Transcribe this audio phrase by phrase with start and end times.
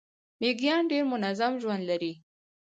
[0.39, 2.13] میږیان ډیر منظم ژوند لري